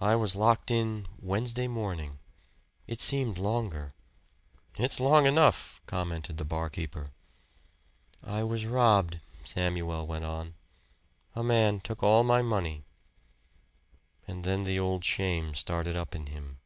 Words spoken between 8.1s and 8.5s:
"I